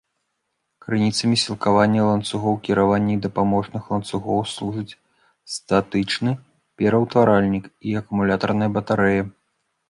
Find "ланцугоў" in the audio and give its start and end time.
2.07-2.55, 3.95-4.39